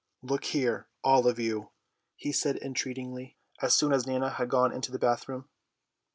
"Look 0.23 0.45
here, 0.45 0.87
all 1.03 1.27
of 1.27 1.37
you," 1.37 1.69
he 2.15 2.31
said 2.31 2.55
entreatingly, 2.57 3.37
as 3.61 3.75
soon 3.75 3.93
as 3.93 4.07
Nana 4.07 4.31
had 4.31 4.49
gone 4.49 4.73
into 4.73 4.91
the 4.91 4.97
bathroom. 4.97 5.47